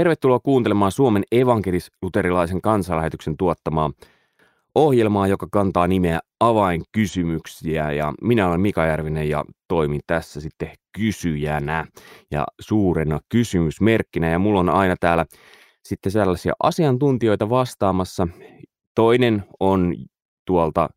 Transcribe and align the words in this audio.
Tervetuloa 0.00 0.40
kuuntelemaan 0.40 0.92
Suomen 0.92 1.22
evankelis-luterilaisen 1.32 2.60
kansanlähetyksen 2.60 3.36
tuottamaa 3.36 3.90
ohjelmaa, 4.74 5.26
joka 5.26 5.46
kantaa 5.52 5.86
nimeä 5.86 6.20
Avainkysymyksiä. 6.40 7.92
Ja 7.92 8.14
minä 8.22 8.48
olen 8.48 8.60
Mika 8.60 8.86
Järvinen 8.86 9.28
ja 9.28 9.44
toimin 9.68 10.00
tässä 10.06 10.40
sitten 10.40 10.72
kysyjänä 10.98 11.86
ja 12.30 12.46
suurena 12.60 13.20
kysymysmerkkinä. 13.28 14.30
Ja 14.30 14.38
mulla 14.38 14.60
on 14.60 14.68
aina 14.68 14.96
täällä 15.00 15.26
sitten 15.84 16.12
sellaisia 16.12 16.52
asiantuntijoita 16.62 17.50
vastaamassa. 17.50 18.28
Toinen 18.94 19.44
on 19.60 19.94
tuolta 20.46 20.88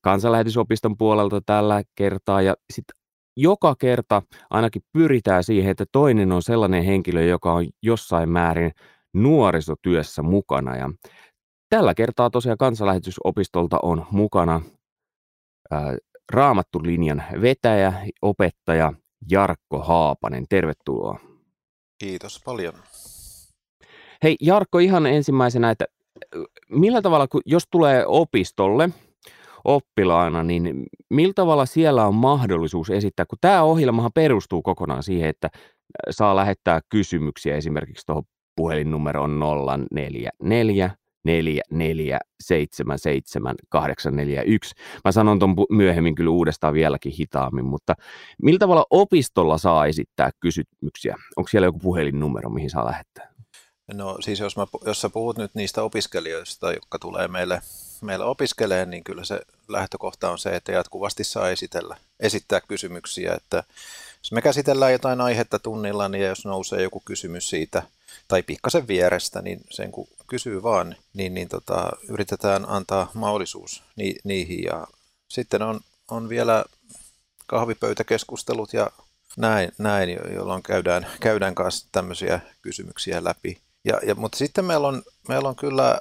kansanlähetysopiston 0.00 0.96
puolelta 0.96 1.40
tällä 1.46 1.82
kertaa 1.94 2.42
ja 2.42 2.54
sitten 2.72 3.05
joka 3.36 3.74
kerta 3.78 4.22
ainakin 4.50 4.82
pyritään 4.92 5.44
siihen, 5.44 5.70
että 5.70 5.84
toinen 5.92 6.32
on 6.32 6.42
sellainen 6.42 6.84
henkilö, 6.84 7.22
joka 7.22 7.52
on 7.52 7.66
jossain 7.82 8.28
määrin 8.28 8.72
nuorisotyössä 9.14 10.22
mukana. 10.22 10.76
Ja 10.76 10.90
tällä 11.68 11.94
kertaa 11.94 12.30
tosiaan 12.30 12.58
kansanlähetysopistolta 12.58 13.78
on 13.82 14.06
mukana 14.10 14.60
ää, 15.70 15.96
Raamattulinjan 16.32 17.24
vetäjä, 17.40 17.92
opettaja 18.22 18.92
Jarkko 19.30 19.78
Haapanen. 19.78 20.44
Tervetuloa. 20.48 21.20
Kiitos 21.98 22.42
paljon. 22.44 22.74
Hei 24.22 24.36
Jarkko, 24.40 24.78
ihan 24.78 25.06
ensimmäisenä, 25.06 25.70
että 25.70 25.84
millä 26.70 27.02
tavalla, 27.02 27.26
jos 27.46 27.64
tulee 27.70 28.06
opistolle– 28.06 28.90
oppilaana, 29.66 30.42
niin 30.42 30.84
millä 31.10 31.32
tavalla 31.34 31.66
siellä 31.66 32.06
on 32.06 32.14
mahdollisuus 32.14 32.90
esittää, 32.90 33.26
kun 33.26 33.38
tämä 33.40 33.62
ohjelmahan 33.62 34.10
perustuu 34.14 34.62
kokonaan 34.62 35.02
siihen, 35.02 35.28
että 35.28 35.48
saa 36.10 36.36
lähettää 36.36 36.80
kysymyksiä 36.88 37.56
esimerkiksi 37.56 38.06
tuohon 38.06 38.24
puhelinnumeroon 38.56 39.40
044 39.90 40.30
841. 43.68 44.74
Mä 45.04 45.12
sanon 45.12 45.38
ton 45.38 45.54
myöhemmin 45.70 46.14
kyllä 46.14 46.30
uudestaan 46.30 46.74
vieläkin 46.74 47.12
hitaammin, 47.12 47.64
mutta 47.64 47.94
millä 48.42 48.58
tavalla 48.58 48.86
opistolla 48.90 49.58
saa 49.58 49.86
esittää 49.86 50.30
kysymyksiä? 50.40 51.16
Onko 51.36 51.48
siellä 51.48 51.66
joku 51.66 51.78
puhelinnumero, 51.78 52.50
mihin 52.50 52.70
saa 52.70 52.86
lähettää? 52.86 53.35
No 53.94 54.16
siis 54.20 54.40
jos, 54.40 54.56
mä, 54.56 54.66
jos 54.84 55.00
sä 55.00 55.08
puhut 55.10 55.38
nyt 55.38 55.54
niistä 55.54 55.82
opiskelijoista, 55.82 56.72
jotka 56.72 56.98
tulee 56.98 57.28
meille 57.28 57.62
meillä 58.00 58.24
opiskelee, 58.24 58.86
niin 58.86 59.04
kyllä 59.04 59.24
se 59.24 59.40
lähtökohta 59.68 60.30
on 60.30 60.38
se, 60.38 60.56
että 60.56 60.72
jatkuvasti 60.72 61.24
saa 61.24 61.50
esitellä, 61.50 61.96
esittää 62.20 62.60
kysymyksiä, 62.60 63.34
että 63.34 63.64
jos 64.18 64.32
me 64.32 64.42
käsitellään 64.42 64.92
jotain 64.92 65.20
aihetta 65.20 65.58
tunnilla, 65.58 66.08
niin 66.08 66.24
jos 66.24 66.44
nousee 66.44 66.82
joku 66.82 67.02
kysymys 67.04 67.50
siitä 67.50 67.82
tai 68.28 68.42
pikkasen 68.42 68.88
vierestä, 68.88 69.42
niin 69.42 69.60
sen 69.70 69.92
kun 69.92 70.08
kysyy 70.26 70.62
vaan, 70.62 70.96
niin, 71.14 71.34
niin 71.34 71.48
tota, 71.48 71.90
yritetään 72.08 72.68
antaa 72.68 73.10
mahdollisuus 73.14 73.82
ni, 73.96 74.14
niihin. 74.24 74.64
Ja 74.64 74.86
sitten 75.28 75.62
on, 75.62 75.80
on 76.08 76.28
vielä 76.28 76.64
kahvipöytäkeskustelut 77.46 78.72
ja 78.72 78.90
näin, 79.36 79.72
näin 79.78 80.18
jolloin 80.34 80.62
käydään, 80.62 81.06
käydään 81.20 81.54
kanssa 81.54 81.86
tämmöisiä 81.92 82.40
kysymyksiä 82.62 83.24
läpi. 83.24 83.58
Ja, 83.86 84.00
ja, 84.06 84.14
mutta 84.14 84.38
sitten 84.38 84.64
meillä 84.64 84.88
on, 84.88 85.02
meillä 85.28 85.48
on 85.48 85.56
kyllä 85.56 86.00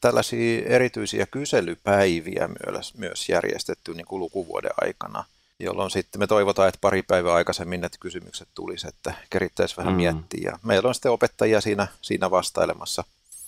tällaisia 0.00 0.62
erityisiä 0.66 1.26
kyselypäiviä 1.26 2.48
myös, 2.66 2.94
myös 2.94 3.28
järjestetty 3.28 3.94
niin 3.94 4.06
kuin 4.06 4.20
lukuvuoden 4.20 4.70
aikana, 4.82 5.24
jolloin 5.58 5.90
sitten 5.90 6.18
me 6.18 6.26
toivotaan, 6.26 6.68
että 6.68 6.78
pari 6.80 7.02
päivää 7.02 7.34
aikaisemmin 7.34 7.80
näitä 7.80 7.98
kysymykset 8.00 8.48
tulisi, 8.54 8.88
että 8.88 9.14
kerittäisiin 9.30 9.76
vähän 9.76 9.92
mm. 9.92 9.96
miettiä. 9.96 10.50
Ja 10.50 10.58
meillä 10.62 10.88
on 10.88 10.94
sitten 10.94 11.12
opettajia 11.12 11.60
siinä, 11.60 11.86
siinä 12.02 12.30
vastailemassa. 12.30 13.04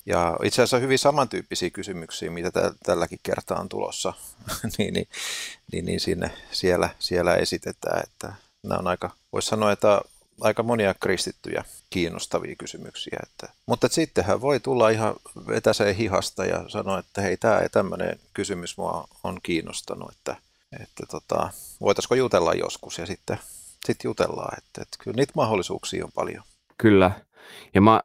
Ja 0.07 0.37
itse 0.43 0.63
asiassa 0.63 0.79
hyvin 0.79 0.99
samantyyppisiä 0.99 1.71
kysymyksiä, 1.71 2.31
mitä 2.31 2.51
tä- 2.51 2.75
tälläkin 2.85 3.21
kertaa 3.23 3.61
on 3.61 3.69
tulossa, 3.69 4.13
niin, 4.79 4.95
niin, 4.95 5.09
niin, 5.73 5.85
niin 5.85 6.01
sinne, 6.01 6.31
siellä, 6.53 6.91
siellä 6.99 7.35
esitetään. 7.35 8.03
Että 8.03 8.33
nämä 8.63 8.79
on 8.79 8.87
aika, 8.87 9.11
voisi 9.33 9.49
sanoa, 9.49 9.73
että 9.73 10.01
aika 10.41 10.63
monia 10.63 10.95
kristittyjä 10.95 11.65
kiinnostavia 11.91 12.57
kysymyksiä. 12.59 13.19
Että, 13.23 13.53
mutta 13.67 13.89
sittenhän 13.89 14.41
voi 14.41 14.61
tulla 14.61 14.89
ihan 14.89 15.15
vetäseen 15.49 15.97
hihasta 15.97 16.45
ja 16.45 16.69
sanoa, 16.69 16.99
että 16.99 17.21
hei, 17.21 17.37
tämä 17.37 17.61
tämmöinen 17.73 18.19
kysymys 18.35 18.79
mua 18.79 19.09
on 19.25 19.39
kiinnostanut, 19.43 20.11
että, 20.11 20.37
että 20.81 21.07
tota, 21.11 21.51
voitaisiko 21.81 22.15
jutella 22.15 22.55
joskus 22.55 22.99
ja 22.99 23.07
sitten 23.07 23.39
sit 23.87 24.05
jutellaan. 24.05 24.59
Että, 24.59 24.83
että 24.83 24.97
kyllä 25.05 25.17
niitä 25.17 25.33
mahdollisuuksia 25.37 26.05
on 26.05 26.13
paljon. 26.15 26.43
Kyllä. 26.79 27.11
Ja 27.75 27.81
mä 27.81 28.01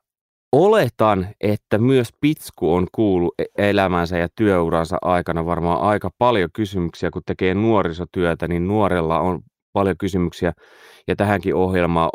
oletan, 0.51 1.27
että 1.41 1.77
myös 1.77 2.09
Pitsku 2.21 2.73
on 2.73 2.87
kuullut 2.91 3.33
e-, 3.39 3.69
elämänsä 3.69 4.17
ja 4.17 4.29
työuransa 4.35 4.97
aikana 5.01 5.45
varmaan 5.45 5.81
aika 5.81 6.11
paljon 6.17 6.49
kysymyksiä, 6.53 7.11
kun 7.11 7.21
tekee 7.25 7.53
nuorisotyötä, 7.53 8.47
niin 8.47 8.67
nuorella 8.67 9.19
on 9.19 9.43
paljon 9.73 9.97
kysymyksiä 9.97 10.53
ja 11.07 11.15
tähänkin 11.15 11.55
ohjelmaan 11.55 12.09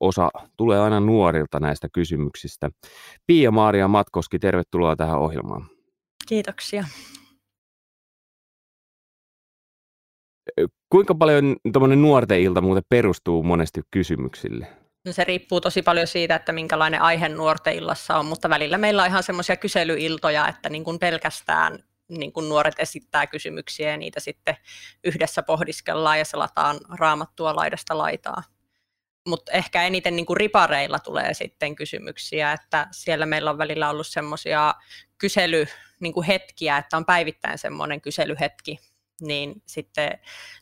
osa 0.00 0.30
tulee 0.56 0.80
aina 0.80 1.00
nuorilta 1.00 1.60
näistä 1.60 1.88
kysymyksistä. 1.92 2.70
Pia-Maaria 3.26 3.88
Matkoski, 3.88 4.38
tervetuloa 4.38 4.96
tähän 4.96 5.18
ohjelmaan. 5.18 5.66
Kiitoksia. 6.28 6.84
Kuinka 10.92 11.14
paljon 11.14 11.56
tuommoinen 11.72 12.02
nuorten 12.02 12.40
ilta 12.40 12.60
muuten 12.60 12.82
perustuu 12.88 13.42
monesti 13.42 13.80
kysymyksille? 13.90 14.66
No 15.04 15.12
se 15.12 15.24
riippuu 15.24 15.60
tosi 15.60 15.82
paljon 15.82 16.06
siitä, 16.06 16.34
että 16.34 16.52
minkälainen 16.52 17.02
aihe 17.02 17.28
nuorten 17.28 17.74
illassa 17.74 18.16
on, 18.16 18.26
mutta 18.26 18.50
välillä 18.50 18.78
meillä 18.78 19.02
on 19.02 19.08
ihan 19.08 19.22
semmoisia 19.22 19.56
kyselyiltoja, 19.56 20.48
että 20.48 20.68
niin 20.68 20.84
kuin 20.84 20.98
pelkästään 20.98 21.78
niin 22.08 22.32
kuin 22.32 22.48
nuoret 22.48 22.74
esittää 22.78 23.26
kysymyksiä 23.26 23.90
ja 23.90 23.96
niitä 23.96 24.20
sitten 24.20 24.56
yhdessä 25.04 25.42
pohdiskellaan 25.42 26.18
ja 26.18 26.24
selataan 26.24 26.80
raamattua 26.98 27.56
laidasta 27.56 27.98
laitaa. 27.98 28.42
Mutta 29.26 29.52
ehkä 29.52 29.82
eniten 29.82 30.16
niin 30.16 30.26
kuin 30.26 30.36
ripareilla 30.36 30.98
tulee 30.98 31.34
sitten 31.34 31.76
kysymyksiä, 31.76 32.52
että 32.52 32.88
siellä 32.90 33.26
meillä 33.26 33.50
on 33.50 33.58
välillä 33.58 33.90
ollut 33.90 34.06
semmoisia 34.06 34.74
kyselyhetkiä, 35.18 36.74
niin 36.74 36.78
että 36.78 36.96
on 36.96 37.04
päivittäin 37.04 37.58
semmoinen 37.58 38.00
kyselyhetki, 38.00 38.78
niin 39.20 39.62
sitten 39.66 40.18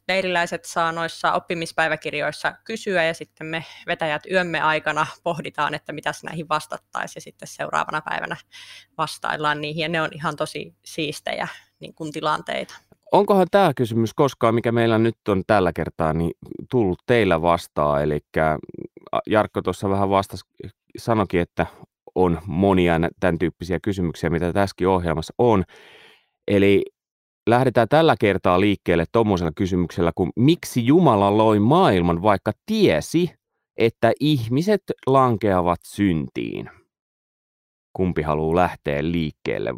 leiriläiset 0.08 0.64
saa 0.64 0.92
noissa 0.92 1.32
oppimispäiväkirjoissa 1.32 2.52
kysyä 2.64 3.04
ja 3.04 3.14
sitten 3.14 3.46
me 3.46 3.64
vetäjät 3.86 4.22
yömme 4.30 4.60
aikana 4.60 5.06
pohditaan, 5.22 5.74
että 5.74 5.92
mitäs 5.92 6.24
näihin 6.24 6.48
vastattaisiin 6.48 7.16
ja 7.16 7.20
sitten 7.20 7.48
seuraavana 7.48 8.02
päivänä 8.10 8.36
vastaillaan 8.98 9.60
niihin 9.60 9.82
ja 9.82 9.88
ne 9.88 10.02
on 10.02 10.10
ihan 10.12 10.36
tosi 10.36 10.74
siistejä 10.84 11.48
niin 11.80 11.94
kuin 11.94 12.12
tilanteita. 12.12 12.74
Onkohan 13.12 13.46
tämä 13.50 13.74
kysymys 13.76 14.14
koskaan, 14.14 14.54
mikä 14.54 14.72
meillä 14.72 14.98
nyt 14.98 15.16
on 15.28 15.42
tällä 15.46 15.72
kertaa, 15.72 16.12
niin 16.12 16.32
tullut 16.70 16.98
teillä 17.06 17.42
vastaan? 17.42 18.02
Eli 18.02 18.20
Jarkko 19.26 19.62
tuossa 19.62 19.90
vähän 19.90 20.10
vastasi, 20.10 20.44
sanokin, 20.98 21.40
että 21.40 21.66
on 22.14 22.40
monia 22.46 22.94
tämän 23.20 23.38
tyyppisiä 23.38 23.78
kysymyksiä, 23.82 24.30
mitä 24.30 24.52
tässäkin 24.52 24.88
ohjelmassa 24.88 25.34
on. 25.38 25.64
Eli 26.48 26.84
lähdetään 27.46 27.88
tällä 27.88 28.14
kertaa 28.20 28.60
liikkeelle 28.60 29.04
tuommoisella 29.12 29.52
kysymyksellä, 29.56 30.12
kun 30.14 30.30
miksi 30.36 30.86
Jumala 30.86 31.36
loi 31.36 31.60
maailman, 31.60 32.22
vaikka 32.22 32.52
tiesi, 32.66 33.30
että 33.76 34.12
ihmiset 34.20 34.82
lankeavat 35.06 35.80
syntiin? 35.84 36.70
Kumpi 37.92 38.22
haluaa 38.22 38.56
lähteä 38.56 39.02
liikkeelle? 39.02 39.74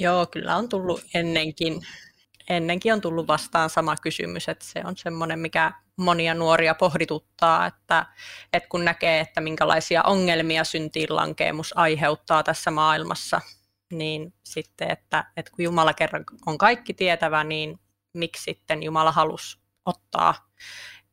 Joo, 0.00 0.26
kyllä 0.26 0.56
on 0.56 0.68
tullut 0.68 1.00
ennenkin, 1.14 1.80
ennenkin 2.48 2.92
on 2.92 3.00
tullut 3.00 3.28
vastaan 3.28 3.70
sama 3.70 3.96
kysymys, 3.96 4.48
että 4.48 4.64
se 4.64 4.82
on 4.84 4.96
semmoinen, 4.96 5.38
mikä 5.38 5.72
monia 5.96 6.34
nuoria 6.34 6.74
pohdituttaa, 6.74 7.66
että, 7.66 8.06
että 8.52 8.68
kun 8.68 8.84
näkee, 8.84 9.20
että 9.20 9.40
minkälaisia 9.40 10.02
ongelmia 10.02 10.64
syntiin 10.64 11.16
lankeemus 11.16 11.76
aiheuttaa 11.76 12.42
tässä 12.42 12.70
maailmassa, 12.70 13.40
niin 13.90 14.34
sitten, 14.44 14.90
että, 14.90 15.24
että 15.36 15.52
kun 15.52 15.64
Jumala 15.64 15.94
kerran 15.94 16.24
on 16.46 16.58
kaikki 16.58 16.94
tietävä, 16.94 17.44
niin 17.44 17.78
miksi 18.14 18.42
sitten 18.42 18.82
Jumala 18.82 19.12
halusi 19.12 19.58
ottaa, 19.84 20.50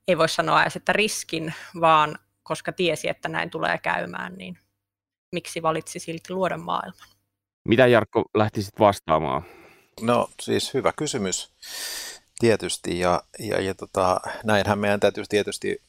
ei 0.07 0.17
voi 0.17 0.29
sanoa 0.29 0.61
edes, 0.61 0.75
että 0.75 0.93
riskin, 0.93 1.53
vaan 1.81 2.19
koska 2.43 2.71
tiesi, 2.71 3.09
että 3.09 3.29
näin 3.29 3.49
tulee 3.49 3.77
käymään, 3.77 4.33
niin 4.33 4.59
miksi 5.31 5.61
valitsi 5.61 5.99
silti 5.99 6.33
luoda 6.33 6.57
maailman? 6.57 7.07
Mitä 7.67 7.87
Jarkko 7.87 8.23
lähtisit 8.33 8.79
vastaamaan? 8.79 9.45
No 10.01 10.29
siis 10.41 10.73
hyvä 10.73 10.93
kysymys 10.95 11.51
tietysti 12.39 12.99
ja, 12.99 13.23
ja, 13.39 13.61
ja 13.61 13.75
tota, 13.75 14.19
näinhän 14.43 14.79
meidän 14.79 14.99
täytyy 14.99 15.23
tietysti 15.29 15.81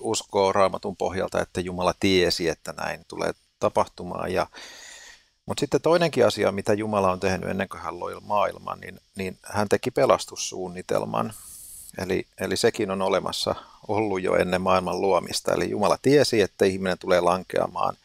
uskoa 0.00 0.52
raamatun 0.52 0.96
pohjalta, 0.96 1.40
että 1.40 1.60
Jumala 1.60 1.94
tiesi, 2.00 2.48
että 2.48 2.72
näin 2.72 3.00
tulee 3.08 3.32
tapahtumaan 3.58 4.32
ja 4.32 4.46
mutta 5.52 5.60
sitten 5.60 5.80
toinenkin 5.80 6.26
asia, 6.26 6.52
mitä 6.52 6.72
Jumala 6.72 7.12
on 7.12 7.20
tehnyt 7.20 7.50
ennen 7.50 7.68
kuin 7.68 7.80
hän 7.80 8.00
loi 8.00 8.20
maailman, 8.20 8.80
niin, 8.80 9.00
niin 9.16 9.38
hän 9.42 9.68
teki 9.68 9.90
pelastussuunnitelman. 9.90 11.32
Eli, 11.98 12.26
eli 12.40 12.56
sekin 12.56 12.90
on 12.90 13.02
olemassa 13.02 13.54
ollut 13.88 14.22
jo 14.22 14.36
ennen 14.36 14.60
maailman 14.60 15.00
luomista. 15.00 15.54
Eli 15.54 15.70
Jumala 15.70 15.98
tiesi, 16.02 16.40
että 16.40 16.64
ihminen 16.64 16.98
tulee 16.98 17.20
lankeamaan. 17.20 17.96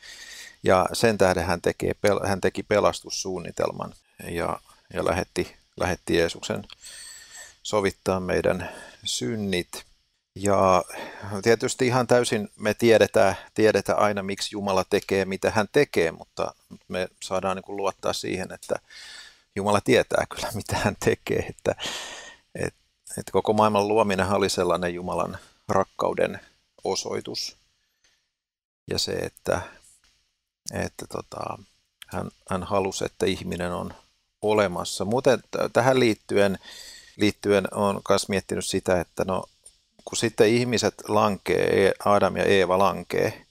Ja 0.64 0.86
sen 0.94 1.18
tähden 1.18 1.46
hän, 1.46 1.62
tekee, 1.62 1.92
hän 2.26 2.42
teki 2.42 2.64
pelastussuunnitelman 2.64 3.94
ja, 4.30 4.60
ja 4.94 5.06
lähetti, 5.06 5.56
lähetti 5.78 6.16
Jeesuksen 6.16 6.64
sovittaa 7.64 8.20
meidän 8.20 8.70
synnit. 9.04 9.86
Ja 10.40 10.84
tietysti 11.44 11.88
ihan 11.88 12.08
täysin 12.08 12.50
me 12.60 12.74
tiedetään, 12.74 13.36
tiedetään 13.54 14.00
aina, 14.00 14.24
miksi 14.24 14.50
Jumala 14.56 14.86
tekee, 14.90 15.26
mitä 15.26 15.52
hän 15.52 15.68
tekee, 15.72 16.12
mutta 16.12 16.54
me 16.88 17.08
saadaan 17.24 17.56
niin 17.56 17.64
kuin 17.64 17.78
luottaa 17.78 18.14
siihen, 18.14 18.52
että 18.52 18.76
Jumala 19.56 19.82
tietää 19.82 20.26
kyllä, 20.30 20.52
mitä 20.54 20.78
hän 20.78 20.96
tekee. 21.06 21.40
Että, 21.40 21.76
että, 22.56 22.80
että 23.18 23.32
koko 23.32 23.54
maailman 23.54 23.88
luominen 23.88 24.32
oli 24.32 24.50
sellainen 24.50 24.94
Jumalan 24.94 25.38
rakkauden 25.68 26.40
osoitus. 26.84 27.58
Ja 28.88 29.00
se, 29.00 29.12
että, 29.12 29.62
että 30.74 31.06
tota, 31.08 31.60
hän, 32.08 32.30
hän 32.50 32.64
halusi, 32.64 33.06
että 33.06 33.26
ihminen 33.26 33.72
on 33.72 33.94
olemassa. 34.42 35.06
Muuten 35.06 35.44
tähän 35.74 36.00
liittyen, 36.00 36.60
liittyen 37.18 37.68
on 37.74 38.02
myös 38.10 38.30
miettinyt 38.30 38.66
sitä, 38.66 39.00
että 39.00 39.24
no, 39.26 39.44
kun 40.08 40.18
sitten 40.18 40.48
ihmiset 40.48 40.94
lankee, 41.08 41.92
Adam 42.06 42.36
ja 42.36 42.44
Eeva 42.44 42.78
lankee, 42.78 43.46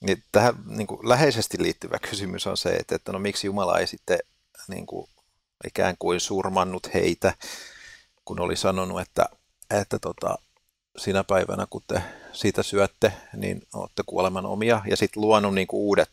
niin 0.00 0.24
tähän 0.32 0.54
niin 0.66 0.86
kuin 0.86 1.08
läheisesti 1.08 1.62
liittyvä 1.62 1.98
kysymys 2.10 2.46
on 2.46 2.56
se, 2.56 2.68
että, 2.68 2.94
että 2.94 3.12
no 3.12 3.18
miksi 3.18 3.46
Jumala 3.46 3.78
ei 3.78 3.86
sitten 3.86 4.18
niin 4.68 4.86
kuin, 4.86 5.10
ikään 5.66 5.94
kuin 5.98 6.20
surmannut 6.20 6.94
heitä, 6.94 7.34
kun 8.24 8.40
oli 8.40 8.56
sanonut, 8.56 9.00
että, 9.00 9.26
että 9.70 9.98
tota, 9.98 10.38
sinä 10.98 11.24
päivänä, 11.24 11.66
kun 11.70 11.82
te 11.86 12.02
siitä 12.32 12.62
syötte, 12.62 13.12
niin 13.36 13.62
olette 13.74 14.02
kuoleman 14.06 14.46
omia, 14.46 14.80
ja 14.86 14.96
sitten 14.96 15.20
luonut 15.20 15.54
niin 15.54 15.66
kuin 15.66 15.80
uudet 15.80 16.08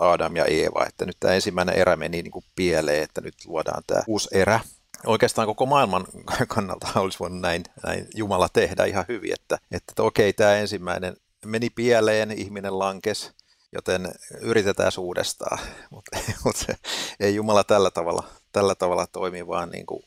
Adam 0.00 0.36
ja 0.36 0.44
Eeva, 0.44 0.86
että 0.86 1.06
nyt 1.06 1.16
tämä 1.20 1.34
ensimmäinen 1.34 1.74
erä 1.74 1.96
meni 1.96 2.22
niin 2.22 2.30
kuin 2.30 2.44
pieleen, 2.56 3.02
että 3.02 3.20
nyt 3.20 3.34
luodaan 3.46 3.82
tämä 3.86 4.02
uusi 4.06 4.28
erä. 4.32 4.60
Oikeastaan 5.06 5.46
koko 5.46 5.66
maailman 5.66 6.06
kannalta 6.54 7.00
olisi 7.00 7.18
voinut 7.18 7.40
näin, 7.40 7.64
näin 7.86 8.08
Jumala 8.14 8.48
tehdä 8.48 8.84
ihan 8.84 9.04
hyvin, 9.08 9.32
että, 9.32 9.58
että 9.70 10.02
okei, 10.02 10.32
tämä 10.32 10.54
ensimmäinen 10.54 11.16
meni 11.44 11.70
pieleen, 11.70 12.30
ihminen 12.30 12.78
lankes, 12.78 13.32
joten 13.72 14.14
yritetään 14.40 14.92
uudestaan, 14.98 15.58
mutta, 15.90 16.18
mutta 16.44 16.74
ei 17.20 17.34
Jumala 17.34 17.64
tällä 17.64 17.90
tavalla, 17.90 18.28
tällä 18.52 18.74
tavalla 18.74 19.06
toimi, 19.06 19.46
vaan 19.46 19.70
niin 19.70 19.86
kuin 19.86 20.02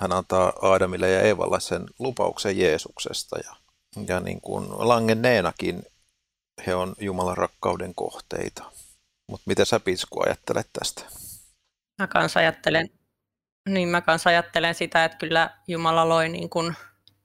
hän 0.00 0.12
antaa 0.12 0.52
Aadamille 0.62 1.10
ja 1.10 1.20
Eevalle 1.20 1.60
sen 1.60 1.86
lupauksen 1.98 2.58
Jeesuksesta 2.58 3.38
ja, 3.38 3.56
ja 4.08 4.20
niin 4.20 4.40
kuin 4.40 4.66
langenneenakin 4.68 5.82
he 6.66 6.74
on 6.74 6.94
Jumalan 7.00 7.36
rakkauden 7.36 7.94
kohteita. 7.94 8.64
Mutta 9.26 9.44
miten 9.46 9.66
sä 9.66 9.80
Pisku 9.80 10.22
ajattelet 10.26 10.68
tästä? 10.72 11.02
Mä 11.98 12.06
kanssa 12.06 12.40
ajattelen, 12.40 12.90
niin 13.68 13.88
mä 13.88 14.00
kanssa 14.00 14.30
ajattelen 14.30 14.74
sitä, 14.74 15.04
että 15.04 15.18
kyllä 15.18 15.50
Jumala 15.68 16.08
loi 16.08 16.28
niin 16.28 16.50
kuin 16.50 16.76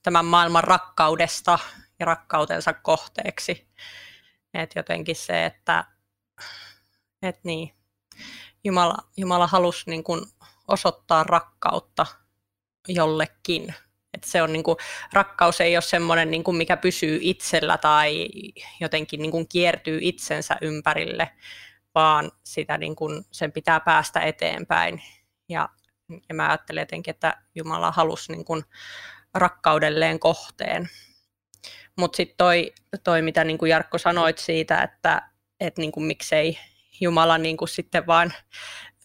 tämän 0.04 0.26
maailman 0.26 0.64
rakkaudesta 0.64 1.60
ja 2.00 2.06
rakkautensa 2.06 2.74
kohteeksi. 2.74 3.68
Et 4.54 4.72
jotenkin 4.76 5.16
se, 5.16 5.46
että 5.46 5.84
et 7.22 7.40
niin, 7.44 7.74
Jumala, 8.64 8.98
Jumala 9.18 9.48
halusi 9.48 9.90
niin 9.90 10.04
kuin 10.04 10.22
osoittaa 10.68 11.24
rakkautta 11.24 12.06
jollekin. 12.88 13.76
Et 14.14 14.24
se 14.24 14.42
on 14.42 14.54
niin 14.54 14.64
kuin, 14.64 14.78
rakkaus 15.14 15.62
ei 15.62 15.76
ole 15.76 15.82
semmoinen, 15.82 16.32
niin 16.32 16.44
kuin 16.44 16.58
mikä 16.58 16.78
pysyy 16.78 17.20
itsellä 17.22 17.78
tai 17.78 18.28
jotenkin 18.80 19.22
niin 19.22 19.32
kuin 19.32 19.48
kiertyy 19.48 20.00
itsensä 20.02 20.58
ympärille, 20.62 21.32
vaan 21.96 22.32
sitä 22.44 22.78
niin 22.78 22.96
kuin, 22.96 23.26
sen 23.32 23.52
pitää 23.52 23.80
päästä 23.80 24.20
eteenpäin. 24.20 25.02
Ja, 25.50 25.70
ja 26.30 26.36
mä 26.36 26.48
ajattelen 26.48 26.82
jotenkin, 26.82 27.12
että 27.12 27.38
Jumala 27.56 27.92
halusi 27.92 28.32
niin 28.32 28.46
kuin, 28.46 28.64
rakkaudelleen 29.34 30.20
kohteen. 30.20 30.90
Mutta 31.96 32.18
sitten 32.18 32.38
toi, 32.38 32.74
toi, 33.04 33.22
mitä 33.22 33.44
niin 33.44 33.58
kuin 33.58 33.70
Jarkko 33.70 33.98
sanoit 33.98 34.38
siitä, 34.38 34.82
että 34.82 35.22
et 35.60 35.78
niin 35.78 35.92
kuin, 35.92 36.04
miksei 36.06 36.60
Jumala 37.02 37.38
niin 37.38 37.58
kuin 37.58 37.70
sitten 37.70 38.08
vaan 38.08 38.34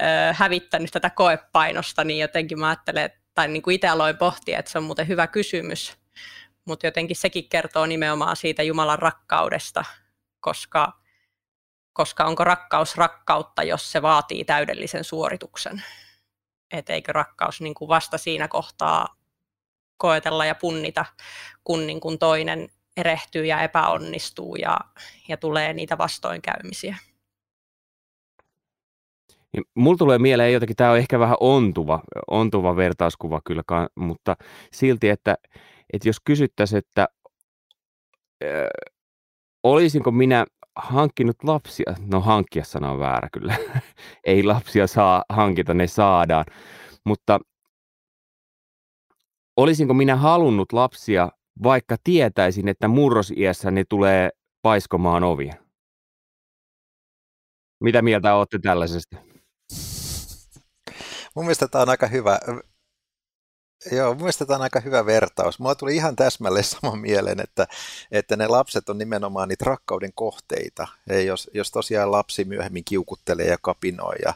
ö, 0.02 0.32
hävittänyt 0.32 0.90
tätä 0.90 1.10
koepainosta, 1.10 2.04
niin 2.04 2.18
jotenkin 2.20 2.60
mä 2.60 2.68
ajattelen, 2.68 3.10
tai 3.34 3.48
niin 3.48 3.62
kuin 3.62 3.74
itse 3.74 3.88
aloin 3.88 4.16
pohtia, 4.16 4.58
että 4.58 4.70
se 4.70 4.78
on 4.78 4.84
muuten 4.84 5.08
hyvä 5.08 5.26
kysymys, 5.26 5.96
mutta 6.64 6.86
jotenkin 6.86 7.16
sekin 7.16 7.48
kertoo 7.48 7.86
nimenomaan 7.86 8.36
siitä 8.36 8.62
Jumalan 8.62 8.98
rakkaudesta, 8.98 9.84
koska, 10.40 10.92
koska 11.92 12.24
onko 12.24 12.44
rakkaus 12.44 12.96
rakkautta, 12.96 13.62
jos 13.62 13.92
se 13.92 14.02
vaatii 14.02 14.44
täydellisen 14.44 15.04
suorituksen. 15.04 15.82
Et 16.72 16.90
eikö 16.90 17.12
rakkaus 17.12 17.60
niin 17.60 17.74
kuin 17.74 17.88
vasta 17.88 18.18
siinä 18.18 18.48
kohtaa 18.48 19.16
koetella 19.96 20.44
ja 20.44 20.54
punnita, 20.54 21.04
kun 21.64 21.86
niin 21.86 22.00
kuin 22.00 22.18
toinen 22.18 22.68
erehtyy 22.96 23.46
ja 23.46 23.62
epäonnistuu 23.62 24.56
ja, 24.56 24.76
ja 25.28 25.36
tulee 25.36 25.72
niitä 25.72 25.98
vastoinkäymisiä. 25.98 26.96
Niin 29.52 29.64
mulla 29.74 29.96
tulee 29.96 30.18
mieleen 30.18 30.52
jotenkin, 30.52 30.76
tämä 30.76 30.90
on 30.90 30.98
ehkä 30.98 31.18
vähän 31.18 31.36
ontuva, 31.40 32.00
ontuva 32.30 32.76
vertauskuva 32.76 33.40
kyllä, 33.44 33.62
mutta 33.94 34.36
silti, 34.72 35.08
että, 35.08 35.36
että 35.92 36.08
jos 36.08 36.16
kysyttäisiin, 36.24 36.78
että 36.78 37.08
äh, 38.44 38.48
olisinko 39.62 40.10
minä 40.10 40.46
hankkinut 40.76 41.44
lapsia, 41.44 41.94
no 42.12 42.20
hankkia 42.20 42.64
sana 42.64 42.90
on 42.90 42.98
väärä 42.98 43.28
kyllä, 43.32 43.56
ei 44.24 44.42
lapsia 44.42 44.86
saa 44.86 45.24
hankita, 45.28 45.74
ne 45.74 45.86
saadaan, 45.86 46.44
mutta 47.04 47.40
olisinko 49.56 49.94
minä 49.94 50.16
halunnut 50.16 50.72
lapsia, 50.72 51.28
vaikka 51.62 51.96
tietäisin, 52.04 52.68
että 52.68 52.88
murrosiässä 52.88 53.70
ne 53.70 53.84
tulee 53.88 54.30
paiskomaan 54.62 55.24
ovia? 55.24 55.54
Mitä 57.80 58.02
mieltä 58.02 58.34
olette 58.34 58.58
tällaisesta? 58.58 59.16
Mun 61.36 61.44
mielestä 61.44 61.68
tämä 61.68 61.82
on 61.82 61.88
aika 61.88 62.06
hyvä, 62.06 62.38
Joo, 63.90 64.14
mielestä 64.14 64.46
tämä 64.46 64.56
on 64.56 64.62
aika 64.62 64.80
hyvä 64.80 65.06
vertaus. 65.06 65.58
Mulla 65.58 65.74
tuli 65.74 65.96
ihan 65.96 66.16
täsmälleen 66.16 66.64
sama 66.80 66.96
mieleen, 66.96 67.40
että, 67.40 67.66
että 68.10 68.36
ne 68.36 68.46
lapset 68.48 68.88
on 68.88 68.98
nimenomaan 68.98 69.48
niitä 69.48 69.64
rakkauden 69.64 70.12
kohteita. 70.14 70.88
Ja 71.08 71.20
jos, 71.20 71.50
jos 71.54 71.70
tosiaan 71.70 72.12
lapsi 72.12 72.44
myöhemmin 72.44 72.84
kiukuttelee 72.84 73.46
ja 73.46 73.58
kapinoi 73.62 74.14
ja 74.24 74.34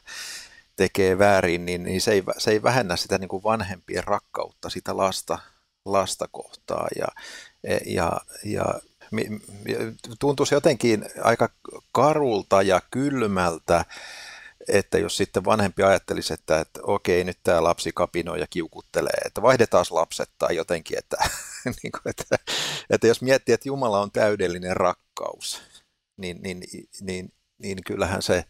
tekee 0.77 1.19
väärin, 1.19 1.67
niin, 1.67 1.83
niin 1.83 2.01
se, 2.01 2.13
ei, 2.13 2.23
se 2.39 2.51
ei 2.51 2.63
vähennä 2.63 2.97
sitä 2.97 3.19
niin 3.19 3.29
kuin 3.29 3.43
vanhempien 3.43 4.05
rakkautta 4.05 4.71
sitä 4.71 4.97
lasta, 4.97 5.39
lasta 5.85 6.29
kohtaa. 6.33 6.89
Ja, 6.99 7.07
ja, 7.87 8.21
ja 8.45 8.65
tuntuisi 10.19 10.55
jotenkin 10.55 11.05
aika 11.23 11.49
karulta 11.93 12.63
ja 12.63 12.81
kylmältä, 12.91 13.85
että 14.69 14.99
jos 14.99 15.17
sitten 15.17 15.45
vanhempi 15.45 15.83
ajattelisi, 15.83 16.35
että, 16.35 16.61
että 16.61 16.81
okei, 16.83 17.25
nyt 17.25 17.39
tämä 17.43 17.63
lapsi 17.63 17.93
kapinoi 17.95 18.41
ja 18.41 18.47
kiukuttelee, 18.51 19.21
että 19.25 19.43
vaihdetaan 19.43 19.85
lapset 19.91 20.31
tai 20.39 20.57
jotenkin, 20.57 20.99
että, 20.99 21.17
niin 21.83 21.93
kuin, 21.93 22.03
että, 22.07 22.37
että 22.91 23.07
jos 23.07 23.23
miettii, 23.23 23.53
että 23.53 23.69
Jumala 23.69 24.01
on 24.01 24.13
täydellinen 24.13 24.77
rakkaus, 24.77 25.63
niin, 26.17 26.43
niin, 26.43 26.63
niin, 27.01 27.33
niin 27.59 27.79
kyllähän, 27.87 28.23
se, 28.23 28.45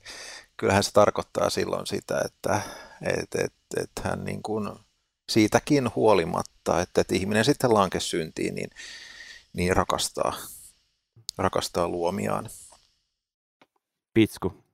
kyllähän 0.57 0.85
se 0.85 0.93
tarkoittaa 0.93 1.51
silloin 1.51 1.87
sitä, 1.87 2.21
että, 2.25 2.61
että, 3.03 3.39
että, 3.45 3.83
että 3.83 4.03
hän 4.05 4.25
niin 4.25 4.43
kuin 4.43 4.71
siitäkin 5.29 5.91
huolimatta, 5.95 6.81
että, 6.81 7.01
että 7.01 7.15
ihminen 7.15 7.45
sitten 7.45 7.75
lanke 7.75 8.01
syntiin, 8.01 8.55
niin, 8.55 8.71
niin 9.53 9.77
rakastaa, 9.77 10.37
rakastaa 11.39 11.89
luomiaan. 11.89 12.51
Pitsku. 14.15 14.66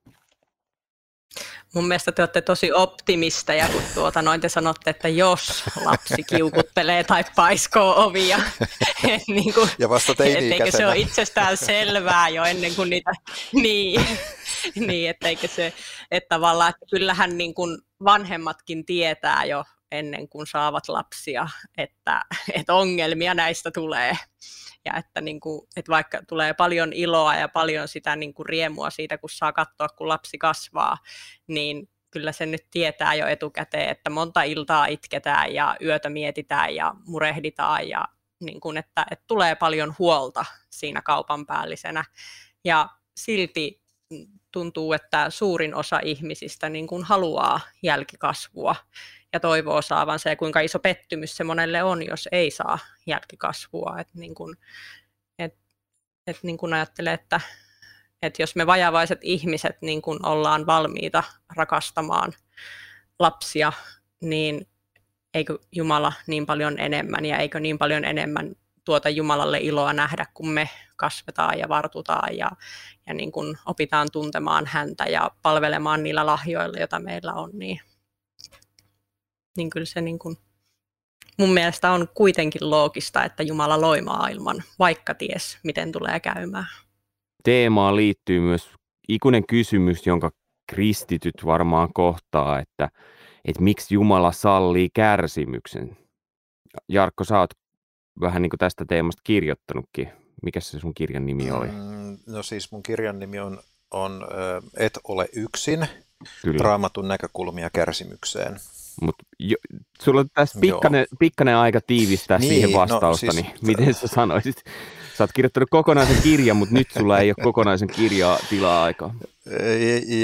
Mun 1.73 1.87
mielestä 1.87 2.11
te 2.11 2.21
olette 2.21 2.41
tosi 2.41 2.73
optimisteja, 2.73 3.69
kun 3.69 3.83
tuota, 3.93 4.21
noin 4.21 4.41
te 4.41 4.49
sanotte, 4.49 4.89
että 4.89 5.07
jos 5.07 5.63
lapsi 5.85 6.23
kiukuttelee 6.23 7.03
tai 7.03 7.23
paiskoo 7.35 8.03
ovia. 8.03 8.39
niin 9.27 9.53
kuin, 9.53 9.69
ja 9.79 9.89
vasta 9.89 10.15
teini 10.15 10.71
se 10.71 10.87
ole 10.87 10.97
itsestään 10.97 11.57
selvää 11.57 12.29
jo 12.29 12.43
ennen 12.43 12.75
kuin 12.75 12.89
niitä... 12.89 13.11
niin, 13.53 14.05
niin 14.75 15.09
etteikö 15.09 15.47
se, 15.47 15.73
että 16.11 16.35
tavallaan, 16.35 16.69
että 16.69 16.85
kyllähän 16.91 17.37
niin 17.37 17.53
kuin 17.53 17.77
vanhemmatkin 18.03 18.85
tietää 18.85 19.45
jo 19.45 19.63
ennen 19.91 20.29
kuin 20.29 20.47
saavat 20.47 20.87
lapsia, 20.87 21.47
että, 21.77 22.21
että 22.53 22.73
ongelmia 22.73 23.33
näistä 23.33 23.71
tulee 23.71 24.17
ja 24.85 24.93
että, 24.97 25.21
niin 25.21 25.39
kuin, 25.39 25.67
että 25.75 25.91
vaikka 25.91 26.21
tulee 26.27 26.53
paljon 26.53 26.93
iloa 26.93 27.35
ja 27.35 27.47
paljon 27.47 27.87
sitä 27.87 28.15
niin 28.15 28.33
kuin 28.33 28.45
riemua 28.45 28.89
siitä, 28.89 29.17
kun 29.17 29.29
saa 29.29 29.53
katsoa, 29.53 29.87
kun 29.87 30.07
lapsi 30.07 30.37
kasvaa, 30.37 30.97
niin 31.47 31.89
kyllä 32.11 32.31
se 32.31 32.45
nyt 32.45 32.67
tietää 32.71 33.13
jo 33.13 33.27
etukäteen, 33.27 33.89
että 33.89 34.09
monta 34.09 34.43
iltaa 34.43 34.85
itketään 34.85 35.53
ja 35.53 35.77
yötä 35.81 36.09
mietitään 36.09 36.75
ja 36.75 36.93
murehditaan 37.07 37.89
ja 37.89 38.05
niin 38.39 38.59
kuin, 38.59 38.77
että, 38.77 39.05
että 39.11 39.25
tulee 39.27 39.55
paljon 39.55 39.95
huolta 39.99 40.45
siinä 40.69 41.01
kaupan 41.01 41.45
päällisenä. 41.45 42.05
Ja 42.65 42.89
silti 43.17 43.81
tuntuu, 44.51 44.93
että 44.93 45.29
suurin 45.29 45.75
osa 45.75 45.99
ihmisistä 46.03 46.69
niin 46.69 46.87
kuin 46.87 47.03
haluaa 47.03 47.59
jälkikasvua 47.83 48.75
ja 49.33 49.39
toivoo 49.39 49.81
saavansa 49.81 50.29
ja 50.29 50.35
kuinka 50.35 50.59
iso 50.59 50.79
pettymys 50.79 51.37
se 51.37 51.43
monelle 51.43 51.83
on, 51.83 52.05
jos 52.05 52.29
ei 52.31 52.51
saa 52.51 52.79
jälkikasvua. 53.05 53.95
Et 53.99 54.07
niin 54.13 54.35
kuin, 54.35 54.57
et, 55.39 55.55
et 56.27 56.37
niin 56.43 56.57
kuin 56.57 56.73
ajattelee, 56.73 57.13
että, 57.13 57.39
että 58.21 58.41
jos 58.41 58.55
me 58.55 58.67
vajavaiset 58.67 59.19
ihmiset 59.21 59.81
niin 59.81 60.01
kuin 60.01 60.25
ollaan 60.25 60.65
valmiita 60.65 61.23
rakastamaan 61.55 62.33
lapsia, 63.19 63.73
niin 64.21 64.67
eikö 65.33 65.59
Jumala 65.71 66.13
niin 66.27 66.45
paljon 66.45 66.79
enemmän 66.79 67.25
ja 67.25 67.37
eikö 67.37 67.59
niin 67.59 67.77
paljon 67.77 68.05
enemmän 68.05 68.55
tuota 68.85 69.09
Jumalalle 69.09 69.57
iloa 69.57 69.93
nähdä, 69.93 70.25
kun 70.33 70.49
me 70.49 70.69
kasvetaan 70.95 71.59
ja 71.59 71.69
vartutaan 71.69 72.37
ja, 72.37 72.51
ja 73.07 73.13
niin 73.13 73.31
kuin 73.31 73.57
opitaan 73.65 74.07
tuntemaan 74.11 74.65
häntä 74.65 75.03
ja 75.03 75.31
palvelemaan 75.41 76.03
niillä 76.03 76.25
lahjoilla, 76.25 76.79
joita 76.79 76.99
meillä 76.99 77.33
on, 77.33 77.49
niin, 77.53 77.79
niin 79.57 79.69
kyllä 79.69 79.85
se 79.85 80.01
niin 80.01 80.19
kuin, 80.19 80.37
mun 81.37 81.53
mielestä 81.53 81.91
on 81.91 82.07
kuitenkin 82.13 82.69
loogista, 82.69 83.23
että 83.23 83.43
Jumala 83.43 83.81
loi 83.81 84.01
maailman, 84.01 84.63
vaikka 84.79 85.13
ties, 85.13 85.57
miten 85.63 85.91
tulee 85.91 86.19
käymään. 86.19 86.67
Teemaan 87.43 87.95
liittyy 87.95 88.39
myös 88.39 88.69
ikuinen 89.09 89.47
kysymys, 89.47 90.07
jonka 90.07 90.31
kristityt 90.71 91.45
varmaan 91.45 91.93
kohtaa, 91.93 92.59
että, 92.59 92.89
että 93.45 93.61
miksi 93.61 93.93
Jumala 93.93 94.31
sallii 94.31 94.89
kärsimyksen. 94.93 95.97
Jarkko, 96.89 97.23
sä 97.23 97.39
oot 97.39 97.49
vähän 98.21 98.41
niin 98.41 98.49
kuin 98.49 98.57
tästä 98.57 98.85
teemasta 98.87 99.21
kirjoittanutkin. 99.23 100.09
Mikä 100.43 100.59
se 100.59 100.79
sun 100.79 100.93
kirjan 100.93 101.25
nimi 101.25 101.51
oli? 101.51 101.67
Mm, 101.67 102.17
no 102.27 102.43
siis 102.43 102.71
mun 102.71 102.83
kirjan 102.83 103.19
nimi 103.19 103.39
on, 103.39 103.59
on 103.91 104.27
Et 104.77 104.99
ole 105.03 105.29
yksin, 105.33 105.87
Kyllä. 106.41 106.63
raamatun 106.63 107.07
näkökulmia 107.07 107.69
kärsimykseen. 107.69 108.59
Mutta 109.01 109.23
sulla 110.01 110.19
on 110.19 110.29
tässä 110.33 110.59
pikkainen, 110.59 111.05
pikkainen 111.19 111.55
aika 111.55 111.81
tiivistää 111.81 112.39
niin, 112.39 112.49
siihen 112.49 112.73
vastausta, 112.73 113.25
no, 113.25 113.31
siis, 113.33 113.45
niin 113.45 113.53
miten 113.61 113.93
sä 113.93 114.07
sanoisit? 114.07 114.63
Sä 115.17 115.23
oot 115.23 115.31
kirjoittanut 115.33 115.69
kokonaisen 115.69 116.21
kirjan, 116.21 116.57
mutta 116.57 116.73
nyt 116.73 116.91
sulla 116.91 117.19
ei 117.19 117.29
ole 117.29 117.43
kokonaisen 117.43 117.87
kirjaa 117.87 118.39
tilaa 118.49 118.83
aikaa. 118.83 119.15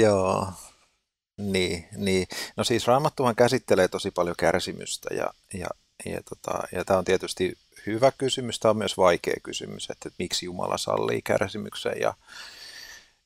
Joo, 0.00 0.52
niin, 1.38 1.88
niin. 1.96 2.26
No 2.56 2.64
siis 2.64 2.86
Raamattuhan 2.86 3.36
käsittelee 3.36 3.88
tosi 3.88 4.10
paljon 4.10 4.36
kärsimystä 4.38 5.14
ja, 5.14 5.30
ja, 5.54 5.66
ja, 6.04 6.20
tota, 6.22 6.62
ja 6.72 6.84
tämä 6.84 6.98
on 6.98 7.04
tietysti 7.04 7.58
hyvä 7.86 8.12
kysymys, 8.18 8.60
tämä 8.60 8.70
on 8.70 8.76
myös 8.76 8.96
vaikea 8.96 9.36
kysymys, 9.42 9.82
että, 9.82 10.08
että 10.08 10.16
miksi 10.18 10.46
Jumala 10.46 10.78
sallii 10.78 11.22
kärsimyksen. 11.22 12.00
Ja, 12.00 12.14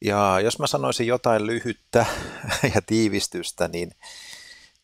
ja 0.04 0.40
jos 0.40 0.58
mä 0.58 0.66
sanoisin 0.66 1.06
jotain 1.06 1.46
lyhyttä 1.46 2.06
ja 2.74 2.82
tiivistystä, 2.86 3.68
niin, 3.68 3.90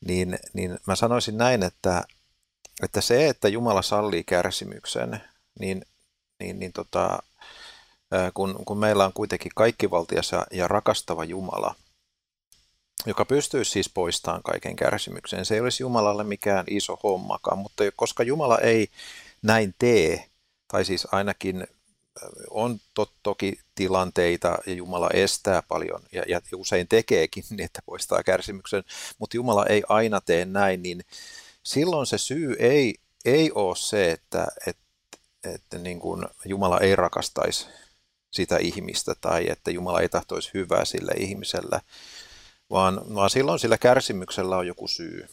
niin, 0.06 0.38
niin 0.52 0.78
mä 0.86 0.96
sanoisin 0.96 1.38
näin, 1.38 1.62
että, 1.62 2.04
että 2.82 3.00
se, 3.00 3.28
että 3.28 3.48
Jumala 3.48 3.82
sallii 3.82 4.24
kärsimyksen, 4.24 5.22
niin, 5.58 5.84
niin, 6.40 6.58
niin 6.58 6.72
tota, 6.72 7.22
kun, 8.34 8.62
kun 8.64 8.78
meillä 8.78 9.04
on 9.04 9.12
kuitenkin 9.12 9.52
kaikkivaltias 9.54 10.32
ja, 10.52 10.68
rakastava 10.68 11.24
Jumala, 11.24 11.74
joka 13.06 13.24
pystyy 13.24 13.64
siis 13.64 13.88
poistamaan 13.88 14.42
kaiken 14.42 14.76
kärsimyksen. 14.76 15.44
Se 15.44 15.54
ei 15.54 15.60
olisi 15.60 15.82
Jumalalle 15.82 16.24
mikään 16.24 16.64
iso 16.70 16.98
hommakaan, 17.02 17.58
mutta 17.58 17.84
koska 17.96 18.22
Jumala 18.22 18.58
ei 18.58 18.88
näin 19.42 19.74
tee, 19.78 20.30
tai 20.68 20.84
siis 20.84 21.08
ainakin 21.12 21.66
on 22.50 22.80
to, 22.94 23.12
toki 23.22 23.60
tilanteita 23.74 24.58
ja 24.66 24.72
Jumala 24.72 25.10
estää 25.14 25.62
paljon 25.62 26.02
ja, 26.12 26.22
ja 26.28 26.40
usein 26.54 26.88
tekeekin 26.88 27.44
niin, 27.50 27.60
että 27.60 27.82
poistaa 27.86 28.22
kärsimyksen, 28.22 28.84
mutta 29.18 29.36
Jumala 29.36 29.66
ei 29.66 29.82
aina 29.88 30.20
tee 30.20 30.44
näin, 30.44 30.82
niin 30.82 31.04
silloin 31.62 32.06
se 32.06 32.18
syy 32.18 32.56
ei, 32.58 32.94
ei 33.24 33.52
ole 33.54 33.76
se, 33.76 34.10
että, 34.10 34.46
että, 34.66 34.82
että 35.44 35.78
niin 35.78 36.00
kuin 36.00 36.26
Jumala 36.44 36.78
ei 36.78 36.96
rakastaisi 36.96 37.66
sitä 38.30 38.56
ihmistä 38.56 39.14
tai 39.20 39.50
että 39.50 39.70
Jumala 39.70 40.00
ei 40.00 40.08
tahtoisi 40.08 40.50
hyvää 40.54 40.84
sille 40.84 41.12
ihmiselle, 41.16 41.80
vaan, 42.70 43.14
vaan 43.14 43.30
silloin 43.30 43.58
sillä 43.58 43.78
kärsimyksellä 43.78 44.56
on 44.56 44.66
joku 44.66 44.88
syy. 44.88 45.28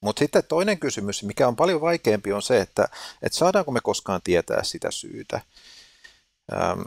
Mutta 0.00 0.20
sitten 0.20 0.44
toinen 0.48 0.78
kysymys, 0.78 1.22
mikä 1.22 1.48
on 1.48 1.56
paljon 1.56 1.80
vaikeampi, 1.80 2.32
on 2.32 2.42
se, 2.42 2.60
että, 2.60 2.88
että 3.22 3.38
saadaanko 3.38 3.72
me 3.72 3.80
koskaan 3.82 4.20
tietää 4.24 4.62
sitä 4.62 4.90
syytä. 4.90 5.40
Ähm, 6.52 6.80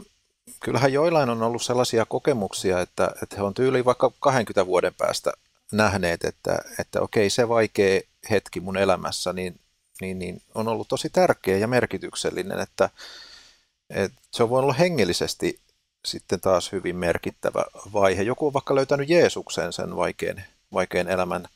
kyllähän 0.60 0.92
joillain 0.92 1.30
on 1.30 1.42
ollut 1.42 1.62
sellaisia 1.62 2.06
kokemuksia, 2.06 2.80
että, 2.80 3.10
että 3.22 3.36
he 3.36 3.42
on 3.42 3.54
tyyliin 3.54 3.84
vaikka 3.84 4.12
20 4.20 4.66
vuoden 4.66 4.94
päästä 4.94 5.32
nähneet, 5.72 6.24
että, 6.24 6.58
että 6.78 7.00
okei, 7.00 7.30
se 7.30 7.48
vaikea 7.48 8.00
hetki 8.30 8.60
mun 8.60 8.76
elämässä 8.76 9.32
niin, 9.32 9.60
niin, 10.00 10.18
niin 10.18 10.42
on 10.54 10.68
ollut 10.68 10.88
tosi 10.88 11.10
tärkeä 11.10 11.56
ja 11.56 11.68
merkityksellinen, 11.68 12.60
että, 12.60 12.90
että 13.90 14.20
se 14.30 14.42
on 14.42 14.50
voinut 14.50 14.64
olla 14.64 14.78
hengellisesti 14.78 15.60
sitten 16.04 16.40
taas 16.40 16.72
hyvin 16.72 16.96
merkittävä 16.96 17.64
vaihe. 17.92 18.22
Joku 18.22 18.46
on 18.46 18.52
vaikka 18.52 18.74
löytänyt 18.74 19.08
Jeesuksen 19.08 19.72
sen 19.72 19.96
vaikean, 19.96 20.42
vaikean 20.72 21.08
elämän 21.08 21.48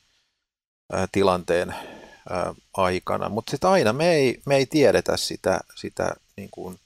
tilanteen 1.13 1.75
aikana, 2.77 3.29
mutta 3.29 3.51
sitten 3.51 3.71
aina 3.71 3.93
me 3.93 4.13
ei, 4.13 4.43
me 4.47 4.57
ei 4.57 4.67
tiedetä 4.67 5.17
sitä, 5.17 5.61
sitä 5.75 6.15
niin 6.37 6.49
kuin 6.51 6.79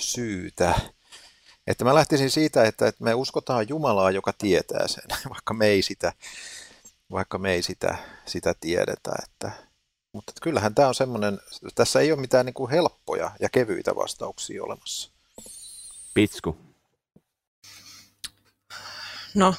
syytä. 0.00 0.80
Että 1.66 1.84
mä 1.84 1.94
lähtisin 1.94 2.30
siitä, 2.30 2.64
että, 2.64 2.88
että 2.88 3.04
me 3.04 3.14
uskotaan 3.14 3.68
Jumalaa, 3.68 4.10
joka 4.10 4.32
tietää 4.32 4.88
sen, 4.88 5.04
vaikka 5.30 5.54
me 5.54 5.66
ei 5.66 5.82
sitä, 5.82 6.12
vaikka 7.10 7.38
me 7.38 7.52
ei 7.52 7.62
sitä, 7.62 7.96
sitä 8.26 8.54
tiedetä. 8.60 9.12
Että, 9.22 9.52
mutta 10.12 10.32
kyllähän 10.42 10.74
tämä 10.74 10.88
on 10.88 10.94
semmoinen, 10.94 11.40
tässä 11.74 12.00
ei 12.00 12.12
ole 12.12 12.20
mitään 12.20 12.46
niin 12.46 12.54
kuin 12.54 12.70
helppoja 12.70 13.30
ja 13.40 13.48
kevyitä 13.48 13.96
vastauksia 13.96 14.64
olemassa. 14.64 15.10
Pitsku. 16.14 16.63
No, 19.34 19.54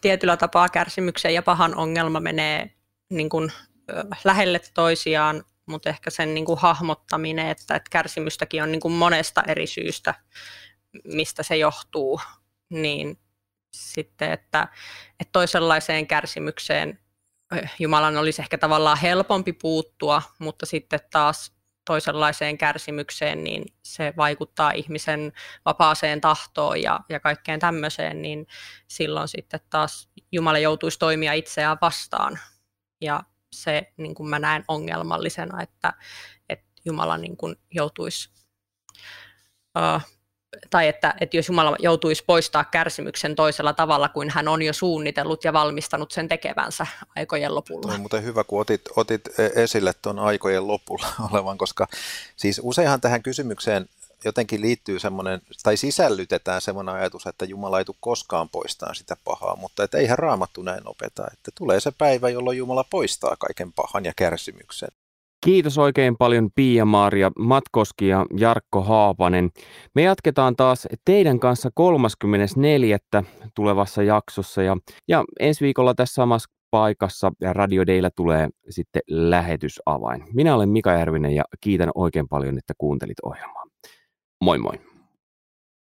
tietyllä 0.00 0.36
tapaa 0.36 0.68
kärsimyksen 0.68 1.34
ja 1.34 1.42
pahan 1.42 1.74
ongelma 1.74 2.20
menee 2.20 2.70
niin 3.10 3.28
kuin, 3.28 3.52
lähelle 4.24 4.60
toisiaan, 4.74 5.44
mutta 5.66 5.88
ehkä 5.88 6.10
sen 6.10 6.34
niin 6.34 6.44
kuin 6.44 6.58
hahmottaminen, 6.58 7.48
että, 7.48 7.74
että 7.74 7.90
kärsimystäkin 7.90 8.62
on 8.62 8.72
niin 8.72 8.80
kuin 8.80 8.94
monesta 8.94 9.42
eri 9.46 9.66
syystä, 9.66 10.14
mistä 11.04 11.42
se 11.42 11.56
johtuu, 11.56 12.20
niin 12.70 13.18
sitten, 13.72 14.32
että, 14.32 14.68
että 15.20 15.32
toisenlaiseen 15.32 16.06
kärsimykseen 16.06 16.98
Jumalan 17.78 18.16
olisi 18.16 18.42
ehkä 18.42 18.58
tavallaan 18.58 18.98
helpompi 18.98 19.52
puuttua, 19.52 20.22
mutta 20.38 20.66
sitten 20.66 21.00
taas 21.10 21.57
toisenlaiseen 21.88 22.58
kärsimykseen, 22.58 23.44
niin 23.44 23.64
se 23.82 24.14
vaikuttaa 24.16 24.70
ihmisen 24.70 25.32
vapaaseen 25.64 26.20
tahtoon 26.20 26.82
ja, 26.82 27.00
ja 27.08 27.20
kaikkeen 27.20 27.60
tämmöiseen, 27.60 28.22
niin 28.22 28.46
silloin 28.88 29.28
sitten 29.28 29.60
taas 29.70 30.08
Jumala 30.32 30.58
joutuisi 30.58 30.98
toimia 30.98 31.32
itseään 31.32 31.78
vastaan. 31.80 32.38
Ja 33.00 33.22
se 33.52 33.92
niin 33.96 34.14
kuin 34.14 34.28
mä 34.28 34.38
näen 34.38 34.64
ongelmallisena, 34.68 35.62
että, 35.62 35.92
että 36.48 36.66
Jumala 36.84 37.18
niin 37.18 37.36
kuin 37.36 37.56
joutuisi 37.70 38.30
uh, 39.78 40.17
tai 40.70 40.88
että, 40.88 41.14
että 41.20 41.36
jos 41.36 41.48
Jumala 41.48 41.76
joutuisi 41.78 42.24
poistaa 42.26 42.64
kärsimyksen 42.64 43.34
toisella 43.34 43.72
tavalla 43.72 44.08
kuin 44.08 44.30
hän 44.30 44.48
on 44.48 44.62
jo 44.62 44.72
suunnitellut 44.72 45.44
ja 45.44 45.52
valmistanut 45.52 46.10
sen 46.10 46.28
tekevänsä 46.28 46.86
aikojen 47.16 47.54
lopulla. 47.54 47.92
On 47.92 48.00
muuten 48.00 48.24
hyvä, 48.24 48.44
kun 48.44 48.60
otit, 48.60 48.82
otit 48.96 49.22
esille 49.54 49.92
tuon 50.02 50.18
aikojen 50.18 50.68
lopulla 50.68 51.06
olevan, 51.32 51.58
koska 51.58 51.86
siis 52.36 52.60
useinhan 52.64 53.00
tähän 53.00 53.22
kysymykseen 53.22 53.88
jotenkin 54.24 54.60
liittyy 54.60 54.98
semmoinen, 54.98 55.40
tai 55.62 55.76
sisällytetään 55.76 56.60
semmoinen 56.60 56.94
ajatus, 56.94 57.26
että 57.26 57.44
Jumala 57.44 57.78
ei 57.78 57.84
tule 57.84 57.96
koskaan 58.00 58.48
poistaa 58.48 58.94
sitä 58.94 59.16
pahaa, 59.24 59.56
mutta 59.56 59.84
että 59.84 59.98
eihän 59.98 60.18
raamattu 60.18 60.62
näin 60.62 60.88
opeta, 60.88 61.26
että 61.32 61.50
tulee 61.54 61.80
se 61.80 61.90
päivä, 61.90 62.28
jolloin 62.28 62.58
Jumala 62.58 62.84
poistaa 62.84 63.36
kaiken 63.36 63.72
pahan 63.72 64.04
ja 64.04 64.12
kärsimyksen. 64.16 64.88
Kiitos 65.44 65.78
oikein 65.78 66.16
paljon 66.16 66.50
Pia-Maria 66.54 67.30
Matkoski 67.38 68.08
ja 68.08 68.26
Jarkko 68.38 68.82
Haapanen. 68.82 69.50
Me 69.94 70.02
jatketaan 70.02 70.56
taas 70.56 70.88
teidän 71.04 71.40
kanssa 71.40 71.70
34. 71.74 72.98
tulevassa 73.54 74.02
jaksossa 74.02 74.62
ja, 74.62 74.76
ja 75.08 75.24
ensi 75.40 75.64
viikolla 75.64 75.94
tässä 75.94 76.14
samassa 76.14 76.50
paikassa 76.70 77.32
ja 77.40 77.52
Radio 77.52 77.86
Deillä 77.86 78.10
tulee 78.16 78.48
sitten 78.70 79.02
lähetysavain. 79.10 80.24
Minä 80.34 80.54
olen 80.54 80.68
Mika 80.68 80.92
Järvinen 80.92 81.32
ja 81.32 81.44
kiitän 81.60 81.90
oikein 81.94 82.28
paljon, 82.28 82.58
että 82.58 82.72
kuuntelit 82.78 83.20
ohjelmaa. 83.22 83.64
Moi 84.40 84.58
moi! 84.58 84.87